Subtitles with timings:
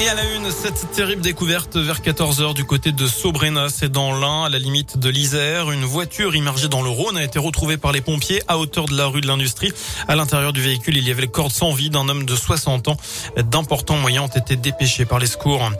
[0.00, 4.18] Et à la une, cette terrible découverte vers 14h du côté de Sobrena, c'est dans
[4.18, 5.70] l'Ain, à la limite de l'Isère.
[5.70, 8.96] Une voiture immergée dans le Rhône a été retrouvée par les pompiers à hauteur de
[8.96, 9.72] la rue de l'Industrie.
[10.08, 12.88] À l'intérieur du véhicule, il y avait le corps sans vie d'un homme de 60
[12.88, 12.96] ans.
[13.36, 15.70] D'importants moyens ont été dépêchés par les secours.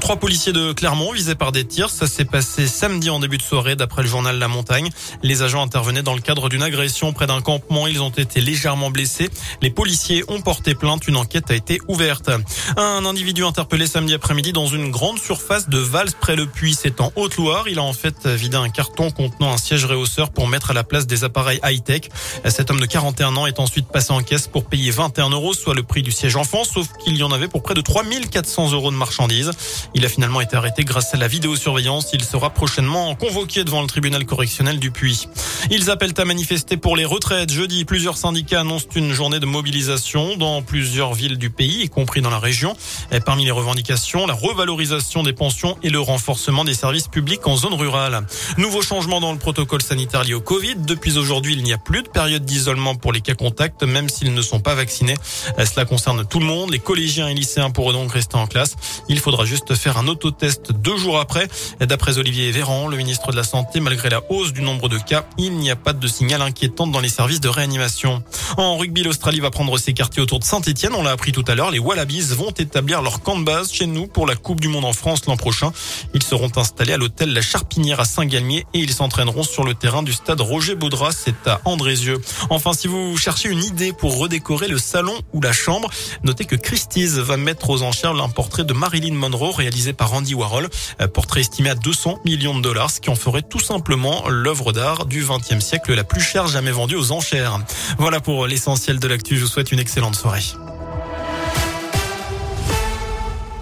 [0.00, 1.90] Trois policiers de Clermont visés par des tirs.
[1.90, 4.88] Ça s'est passé samedi en début de soirée, d'après le journal La Montagne.
[5.22, 7.86] Les agents intervenaient dans le cadre d'une agression près d'un campement.
[7.86, 9.30] Ils ont été légèrement blessés.
[9.62, 11.06] Les policiers ont porté plainte.
[11.06, 12.28] Une enquête a été ouverte.
[12.76, 16.72] Un individu interpellé interpellé samedi après-midi dans une grande surface de Vals près le Puy.
[16.72, 17.68] C'est en Haute-Loire.
[17.68, 20.84] Il a en fait vidé un carton contenant un siège réhausseur pour mettre à la
[20.84, 22.08] place des appareils high-tech.
[22.46, 25.74] Cet homme de 41 ans est ensuite passé en caisse pour payer 21 euros, soit
[25.74, 28.90] le prix du siège enfant, sauf qu'il y en avait pour près de 3400 euros
[28.90, 29.50] de marchandises.
[29.94, 32.08] Il a finalement été arrêté grâce à la vidéosurveillance.
[32.14, 35.28] Il sera prochainement convoqué devant le tribunal correctionnel du Puy.
[35.70, 37.52] Ils appellent à manifester pour les retraites.
[37.52, 42.22] Jeudi, plusieurs syndicats annoncent une journée de mobilisation dans plusieurs villes du pays, y compris
[42.22, 42.74] dans la région.
[43.12, 47.56] Et parmi les revendications, la revalorisation des pensions et le renforcement des services publics en
[47.56, 48.26] zone rurale.
[48.56, 50.76] Nouveau changement dans le protocole sanitaire lié au Covid.
[50.76, 54.32] Depuis aujourd'hui, il n'y a plus de période d'isolement pour les cas contacts, même s'ils
[54.32, 55.16] ne sont pas vaccinés.
[55.58, 56.70] Cela concerne tout le monde.
[56.70, 58.76] Les collégiens et lycéens pourront donc rester en classe.
[59.08, 61.48] Il faudra juste faire un autotest deux jours après.
[61.80, 65.26] D'après Olivier Véran, le ministre de la Santé, malgré la hausse du nombre de cas,
[65.36, 68.22] il n'y a pas de signal inquiétant dans les services de réanimation.
[68.56, 70.94] En rugby, l'Australie va prendre ses quartiers autour de Saint-Etienne.
[70.94, 71.70] On l'a appris tout à l'heure.
[71.70, 74.92] Les Wallabies vont établir leur camp de chez nous pour la Coupe du Monde en
[74.92, 75.72] France l'an prochain.
[76.12, 80.02] Ils seront installés à l'hôtel La Charpinière à Saint-Galmier et ils s'entraîneront sur le terrain
[80.02, 81.12] du stade Roger Baudras.
[81.12, 82.20] C'est à Andrézieux.
[82.50, 85.90] Enfin, si vous cherchez une idée pour redécorer le salon ou la chambre,
[86.24, 90.34] notez que Christie's va mettre aux enchères un portrait de Marilyn Monroe réalisé par Andy
[90.34, 90.68] Warhol.
[91.14, 95.06] Portrait estimé à 200 millions de dollars, ce qui en ferait tout simplement l'œuvre d'art
[95.06, 97.60] du XXe siècle la plus chère jamais vendue aux enchères.
[97.98, 99.36] Voilà pour l'essentiel de l'actu.
[99.36, 100.44] Je vous souhaite une excellente soirée.